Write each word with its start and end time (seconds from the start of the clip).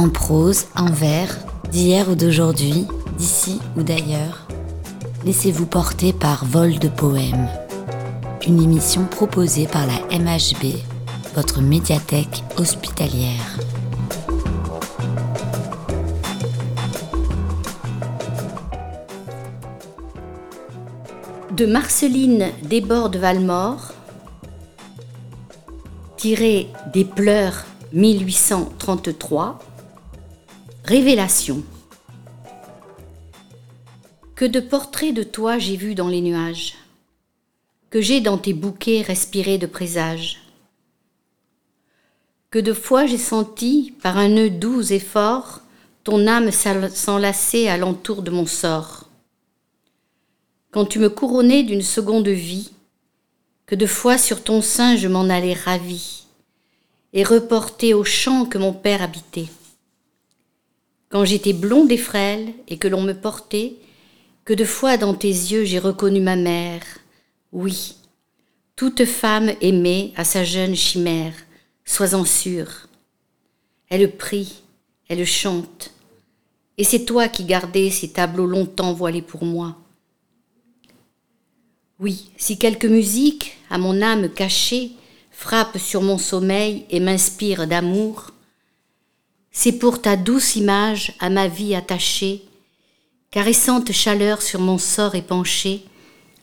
En 0.00 0.08
prose, 0.08 0.64
en 0.76 0.90
vers, 0.90 1.36
d'hier 1.70 2.08
ou 2.08 2.14
d'aujourd'hui, 2.14 2.86
d'ici 3.18 3.60
ou 3.76 3.82
d'ailleurs, 3.82 4.46
laissez-vous 5.26 5.66
porter 5.66 6.14
par 6.14 6.46
Vol 6.46 6.78
de 6.78 6.88
Poèmes, 6.88 7.50
une 8.48 8.62
émission 8.62 9.04
proposée 9.04 9.66
par 9.66 9.86
la 9.86 10.18
MHB, 10.18 10.72
votre 11.34 11.60
médiathèque 11.60 12.42
hospitalière. 12.56 13.58
De 21.54 21.66
Marceline 21.66 22.46
Desbordes 22.62 23.16
Valmore, 23.16 23.92
tiré 26.16 26.68
des 26.94 27.04
pleurs 27.04 27.66
1833, 27.92 29.58
Révélation. 30.84 31.62
Que 34.34 34.46
de 34.46 34.60
portraits 34.60 35.14
de 35.14 35.22
toi 35.22 35.58
j'ai 35.58 35.76
vu 35.76 35.94
dans 35.94 36.08
les 36.08 36.22
nuages, 36.22 36.74
que 37.90 38.00
j'ai 38.00 38.20
dans 38.20 38.38
tes 38.38 38.54
bouquets 38.54 39.02
respiré 39.02 39.58
de 39.58 39.66
présages, 39.66 40.40
que 42.50 42.58
de 42.58 42.72
fois 42.72 43.06
j'ai 43.06 43.18
senti, 43.18 43.94
par 44.02 44.16
un 44.16 44.28
nœud 44.28 44.50
doux 44.50 44.92
et 44.92 44.98
fort, 44.98 45.60
ton 46.02 46.26
âme 46.26 46.50
s'enlacer 46.50 47.68
à 47.68 47.76
l'entour 47.76 48.22
de 48.22 48.30
mon 48.30 48.46
sort. 48.46 49.04
Quand 50.70 50.86
tu 50.86 50.98
me 50.98 51.10
couronnais 51.10 51.62
d'une 51.62 51.82
seconde 51.82 52.28
vie, 52.28 52.72
que 53.66 53.74
de 53.74 53.86
fois 53.86 54.16
sur 54.16 54.42
ton 54.42 54.62
sein 54.62 54.96
je 54.96 55.08
m'en 55.08 55.28
allais 55.28 55.54
ravi, 55.54 56.24
et 57.12 57.22
reporté 57.22 57.92
au 57.92 58.02
champ 58.02 58.46
que 58.46 58.58
mon 58.58 58.72
père 58.72 59.02
habitait. 59.02 59.48
Quand 61.10 61.24
j'étais 61.24 61.52
blonde 61.52 61.90
et 61.90 61.98
frêle, 61.98 62.54
et 62.68 62.78
que 62.78 62.86
l'on 62.86 63.02
me 63.02 63.12
portait, 63.12 63.74
que 64.44 64.54
de 64.54 64.64
fois 64.64 64.96
dans 64.96 65.12
tes 65.12 65.28
yeux 65.28 65.64
j'ai 65.64 65.80
reconnu 65.80 66.20
ma 66.20 66.36
mère. 66.36 66.82
Oui, 67.52 67.96
toute 68.76 69.04
femme 69.04 69.52
aimée 69.60 70.12
à 70.16 70.24
sa 70.24 70.44
jeune 70.44 70.76
chimère, 70.76 71.34
sois-en 71.84 72.24
sûre. 72.24 72.86
Elle 73.88 74.16
prie, 74.16 74.62
elle 75.08 75.26
chante, 75.26 75.90
et 76.78 76.84
c'est 76.84 77.04
toi 77.04 77.28
qui 77.28 77.44
gardais 77.44 77.90
ces 77.90 78.10
tableaux 78.10 78.46
longtemps 78.46 78.92
voilés 78.92 79.20
pour 79.20 79.44
moi. 79.44 79.76
Oui, 81.98 82.30
si 82.36 82.56
quelque 82.56 82.86
musique, 82.86 83.58
à 83.68 83.78
mon 83.78 84.00
âme 84.00 84.30
cachée, 84.30 84.92
frappe 85.32 85.76
sur 85.76 86.02
mon 86.02 86.18
sommeil 86.18 86.86
et 86.88 87.00
m'inspire 87.00 87.66
d'amour, 87.66 88.29
c'est 89.50 89.72
pour 89.72 90.00
ta 90.00 90.16
douce 90.16 90.56
image 90.56 91.14
à 91.18 91.28
ma 91.28 91.48
vie 91.48 91.74
attachée, 91.74 92.42
caressante 93.30 93.92
chaleur 93.92 94.42
sur 94.42 94.60
mon 94.60 94.78
sort 94.78 95.14
épanché, 95.14 95.84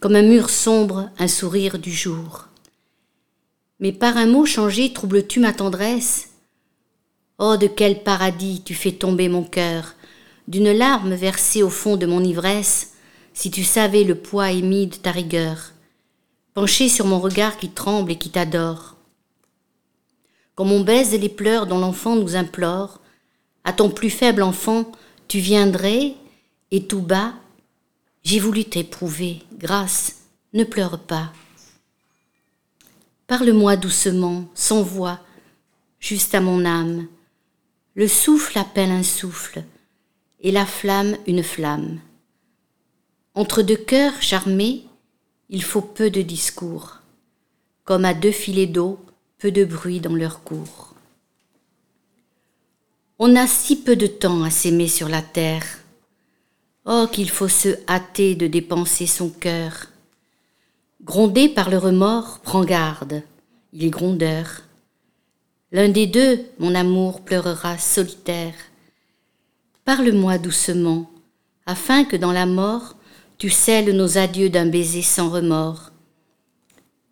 comme 0.00 0.16
un 0.16 0.22
mur 0.22 0.50
sombre, 0.50 1.10
un 1.18 1.28
sourire 1.28 1.78
du 1.78 1.92
jour. 1.92 2.46
Mais 3.80 3.92
par 3.92 4.16
un 4.16 4.26
mot 4.26 4.46
changé 4.46 4.92
troubles-tu 4.92 5.40
ma 5.40 5.52
tendresse? 5.52 6.30
Oh, 7.38 7.56
de 7.56 7.66
quel 7.66 8.02
paradis 8.02 8.62
tu 8.64 8.74
fais 8.74 8.92
tomber 8.92 9.28
mon 9.28 9.42
cœur, 9.42 9.94
d'une 10.46 10.72
larme 10.72 11.14
versée 11.14 11.62
au 11.62 11.70
fond 11.70 11.96
de 11.96 12.06
mon 12.06 12.22
ivresse, 12.22 12.92
si 13.32 13.50
tu 13.50 13.64
savais 13.64 14.04
le 14.04 14.14
poids 14.14 14.50
émis 14.52 14.86
de 14.86 14.96
ta 14.96 15.10
rigueur, 15.10 15.72
penché 16.54 16.88
sur 16.88 17.06
mon 17.06 17.18
regard 17.18 17.56
qui 17.56 17.70
tremble 17.70 18.12
et 18.12 18.16
qui 18.16 18.30
t'adore. 18.30 18.93
Comme 20.54 20.70
on 20.70 20.80
baise 20.80 21.12
les 21.12 21.28
pleurs 21.28 21.66
dont 21.66 21.78
l'enfant 21.78 22.16
nous 22.16 22.36
implore, 22.36 23.00
à 23.64 23.72
ton 23.72 23.90
plus 23.90 24.10
faible 24.10 24.42
enfant, 24.42 24.90
tu 25.26 25.38
viendrais, 25.38 26.14
et 26.70 26.86
tout 26.86 27.02
bas, 27.02 27.34
j'ai 28.22 28.38
voulu 28.38 28.64
t'éprouver, 28.64 29.42
grâce, 29.58 30.22
ne 30.52 30.64
pleure 30.64 30.98
pas. 30.98 31.32
Parle-moi 33.26 33.76
doucement, 33.76 34.44
sans 34.54 34.82
voix, 34.82 35.18
juste 35.98 36.34
à 36.34 36.40
mon 36.40 36.64
âme. 36.64 37.06
Le 37.94 38.06
souffle 38.06 38.58
appelle 38.58 38.90
un 38.90 39.02
souffle, 39.02 39.64
et 40.40 40.52
la 40.52 40.66
flamme 40.66 41.16
une 41.26 41.42
flamme. 41.42 42.00
Entre 43.34 43.62
deux 43.62 43.76
cœurs 43.76 44.20
charmés, 44.22 44.84
il 45.48 45.62
faut 45.62 45.80
peu 45.80 46.10
de 46.10 46.22
discours, 46.22 47.00
comme 47.84 48.04
à 48.04 48.14
deux 48.14 48.30
filets 48.30 48.66
d'eau, 48.66 49.00
de 49.50 49.64
bruit 49.64 50.00
dans 50.00 50.14
leur 50.14 50.42
cours. 50.42 50.94
On 53.18 53.36
a 53.36 53.46
si 53.46 53.76
peu 53.76 53.96
de 53.96 54.06
temps 54.06 54.42
à 54.42 54.50
s'aimer 54.50 54.88
sur 54.88 55.08
la 55.08 55.22
terre. 55.22 55.64
Oh, 56.84 57.06
qu'il 57.10 57.30
faut 57.30 57.48
se 57.48 57.68
hâter 57.88 58.34
de 58.34 58.46
dépenser 58.46 59.06
son 59.06 59.30
cœur. 59.30 59.86
Grondé 61.02 61.48
par 61.48 61.70
le 61.70 61.78
remords, 61.78 62.40
prends 62.42 62.64
garde, 62.64 63.22
il 63.72 63.84
est 63.84 63.90
grondeur. 63.90 64.62
L'un 65.72 65.88
des 65.88 66.06
deux, 66.06 66.40
mon 66.58 66.74
amour, 66.74 67.22
pleurera 67.22 67.78
solitaire. 67.78 68.54
Parle-moi 69.84 70.38
doucement, 70.38 71.10
afin 71.66 72.04
que 72.04 72.16
dans 72.16 72.32
la 72.32 72.46
mort, 72.46 72.96
tu 73.38 73.50
scelles 73.50 73.96
nos 73.96 74.18
adieux 74.18 74.48
d'un 74.48 74.66
baiser 74.66 75.02
sans 75.02 75.28
remords. 75.28 75.90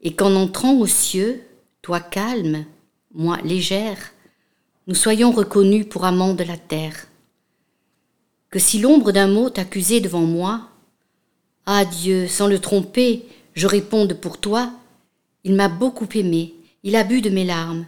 Et 0.00 0.14
qu'en 0.14 0.34
entrant 0.34 0.74
aux 0.74 0.86
cieux, 0.86 1.42
toi 1.86 2.00
calme, 2.00 2.64
moi 3.14 3.38
légère, 3.44 4.10
nous 4.88 4.96
soyons 4.96 5.30
reconnus 5.30 5.86
pour 5.88 6.04
amants 6.04 6.34
de 6.34 6.42
la 6.42 6.56
terre. 6.56 7.06
Que 8.50 8.58
si 8.58 8.80
l'ombre 8.80 9.12
d'un 9.12 9.28
mot 9.28 9.50
t'accusait 9.50 10.00
devant 10.00 10.22
moi, 10.22 10.62
ah 11.64 11.84
Dieu, 11.84 12.26
sans 12.26 12.48
le 12.48 12.58
tromper, 12.58 13.24
je 13.54 13.68
réponde 13.68 14.14
pour 14.14 14.38
toi, 14.38 14.72
il 15.44 15.54
m'a 15.54 15.68
beaucoup 15.68 16.08
aimé, 16.12 16.54
il 16.82 16.96
a 16.96 17.04
bu 17.04 17.20
de 17.20 17.30
mes 17.30 17.44
larmes, 17.44 17.86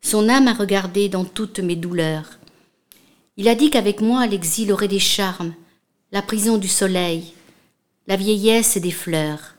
son 0.00 0.30
âme 0.30 0.48
a 0.48 0.54
regardé 0.54 1.10
dans 1.10 1.26
toutes 1.26 1.60
mes 1.60 1.76
douleurs. 1.76 2.38
Il 3.36 3.46
a 3.46 3.54
dit 3.54 3.68
qu'avec 3.68 4.00
moi 4.00 4.26
l'exil 4.26 4.72
aurait 4.72 4.88
des 4.88 4.98
charmes, 4.98 5.52
la 6.12 6.22
prison 6.22 6.56
du 6.56 6.68
soleil, 6.68 7.34
la 8.06 8.16
vieillesse 8.16 8.78
des 8.78 8.90
fleurs. 8.90 9.53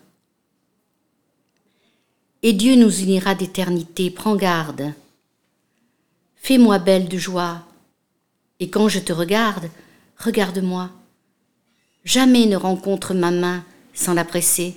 Et 2.47 2.53
Dieu 2.53 2.75
nous 2.75 2.99
unira 2.99 3.33
d'éternité, 3.33 4.11
prends 4.11 4.35
garde. 4.35 4.93
Fais-moi 6.35 6.77
belle 6.77 7.07
de 7.07 7.17
joie, 7.17 7.63
et 8.59 8.69
quand 8.69 8.87
je 8.87 8.99
te 8.99 9.11
regarde, 9.11 9.67
regarde-moi. 10.15 10.91
Jamais 12.03 12.45
ne 12.45 12.55
rencontre 12.55 13.15
ma 13.15 13.31
main 13.31 13.65
sans 13.95 14.13
la 14.13 14.23
presser. 14.23 14.75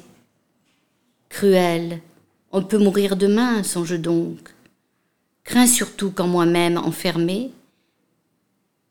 Cruel, 1.28 2.00
on 2.52 2.62
peut 2.62 2.78
mourir 2.78 3.16
demain, 3.16 3.62
songe 3.62 4.00
donc. 4.00 4.48
Crains 5.44 5.66
surtout 5.66 6.10
qu'en 6.10 6.26
moi-même 6.26 6.78
enfermé, 6.78 7.50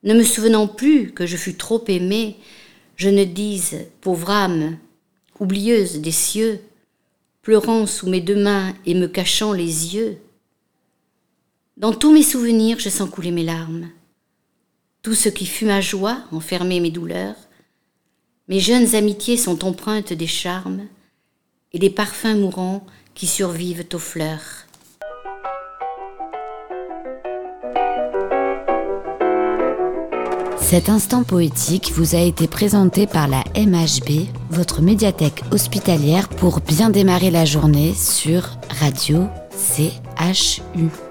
ne 0.04 0.14
me 0.14 0.24
souvenant 0.24 0.68
plus 0.68 1.14
que 1.14 1.26
je 1.26 1.36
fus 1.36 1.56
trop 1.56 1.84
aimée, 1.88 2.36
je 2.96 3.10
ne 3.10 3.24
dise, 3.24 3.88
pauvre 4.02 4.30
âme, 4.30 4.78
oublieuse 5.40 6.00
des 6.00 6.12
cieux, 6.12 6.62
pleurant 7.48 7.86
sous 7.86 8.10
mes 8.10 8.20
deux 8.20 8.36
mains 8.36 8.74
et 8.86 8.94
me 8.94 9.08
cachant 9.08 9.54
les 9.54 9.96
yeux. 9.96 10.18
Dans 11.78 11.94
tous 11.94 12.12
mes 12.12 12.22
souvenirs, 12.22 12.78
je 12.78 12.90
sens 12.90 13.10
couler 13.10 13.32
mes 13.32 13.46
larmes. 13.46 13.88
Tout 15.02 15.14
ce 15.14 15.30
qui 15.30 15.46
fut 15.46 15.64
ma 15.64 15.80
joie 15.80 16.18
enfermait 16.34 16.82
mes 16.82 16.92
douleurs. 16.92 17.38
Mes 18.50 18.60
jeunes 18.60 18.96
amitiés 18.96 19.38
sont 19.38 19.64
empreintes 19.64 20.12
des 20.12 20.28
charmes 20.28 20.88
et 21.72 21.80
des 21.80 21.90
parfums 21.90 22.36
mourants 22.36 22.86
qui 23.14 23.28
survivent 23.28 23.86
aux 23.94 23.98
fleurs. 23.98 24.67
Cet 30.70 30.90
instant 30.90 31.24
poétique 31.24 31.94
vous 31.96 32.14
a 32.14 32.20
été 32.20 32.46
présenté 32.46 33.08
par 33.08 33.30
la 33.30 33.42
MHB, 33.56 34.28
votre 34.50 34.82
médiathèque 34.82 35.42
hospitalière 35.52 36.28
pour 36.28 36.60
bien 36.60 36.90
démarrer 36.90 37.32
la 37.32 37.46
journée 37.46 37.94
sur 37.94 38.58
Radio 38.82 39.30
CHU. 39.56 41.07